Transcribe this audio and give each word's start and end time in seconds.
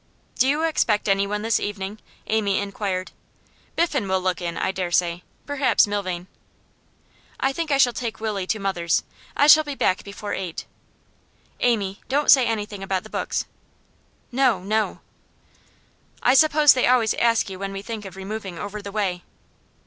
'Do 0.39 0.47
you 0.47 0.63
expect 0.63 1.07
anyone 1.07 1.43
this 1.43 1.59
evening?' 1.59 1.99
Amy 2.25 2.57
inquired. 2.57 3.11
'Biffen 3.75 4.07
will 4.09 4.19
look 4.19 4.41
in, 4.41 4.57
I 4.57 4.71
dare 4.71 4.89
say. 4.89 5.21
Perhaps 5.45 5.85
Milvain.' 5.85 6.25
'I 7.39 7.53
think 7.53 7.69
I 7.69 7.77
shall 7.77 7.93
take 7.93 8.19
Willie 8.19 8.47
to 8.47 8.57
mother's. 8.57 9.03
I 9.37 9.45
shall 9.45 9.63
be 9.63 9.75
back 9.75 10.03
before 10.03 10.33
eight.' 10.33 10.65
'Amy, 11.59 12.01
don't 12.09 12.31
say 12.31 12.47
anything 12.47 12.81
about 12.81 13.03
the 13.03 13.11
books.' 13.11 13.45
'No, 14.31 14.63
no.' 14.63 15.01
'I 16.23 16.33
suppose 16.33 16.73
they 16.73 16.87
always 16.87 17.13
ask 17.13 17.47
you 17.47 17.59
when 17.59 17.71
we 17.71 17.83
think 17.83 18.03
of 18.03 18.15
removing 18.15 18.57
over 18.57 18.81
the 18.81 18.91
way? 18.91 19.21